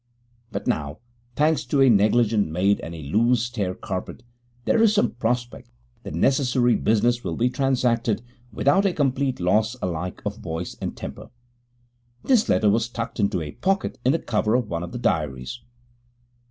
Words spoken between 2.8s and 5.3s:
a loose stair carpet, there is some